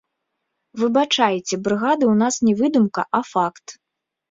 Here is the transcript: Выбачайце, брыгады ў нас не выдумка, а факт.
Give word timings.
Выбачайце, 0.83 1.53
брыгады 1.69 2.05
ў 2.09 2.15
нас 2.23 2.35
не 2.49 2.57
выдумка, 2.65 3.01
а 3.21 3.23
факт. 3.33 3.79